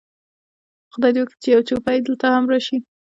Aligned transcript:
خدای 0.93 1.11
دې 1.13 1.19
وکړي 1.21 1.37
چې 1.43 1.47
یو 1.55 1.65
جوپه 1.67 1.91
یې 1.95 1.99
دلته 2.07 2.25
هم 2.35 2.45
راشي. 2.51 2.77